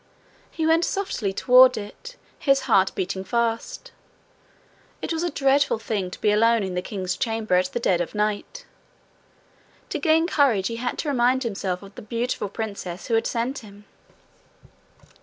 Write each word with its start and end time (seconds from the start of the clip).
He 0.49 0.65
went 0.65 0.83
softly 0.83 1.31
toward 1.31 1.77
it, 1.77 2.15
his 2.39 2.61
heart 2.61 2.91
beating 2.95 3.23
fast. 3.23 3.91
It 4.99 5.13
was 5.13 5.21
a 5.21 5.29
dreadful 5.29 5.77
thing 5.77 6.09
to 6.09 6.19
be 6.19 6.31
alone 6.31 6.63
in 6.63 6.73
the 6.73 6.81
king's 6.81 7.15
chamber 7.15 7.53
at 7.53 7.67
the 7.67 7.79
dead 7.79 8.01
of 8.01 8.15
night. 8.15 8.65
To 9.89 9.99
gain 9.99 10.25
courage 10.25 10.69
he 10.69 10.77
had 10.77 10.97
to 10.97 11.07
remind 11.09 11.43
himself 11.43 11.83
of 11.83 11.93
the 11.93 12.01
beautiful 12.01 12.49
princess 12.49 13.09
who 13.09 13.13
had 13.13 13.27
sent 13.27 13.59
him. 13.59 13.85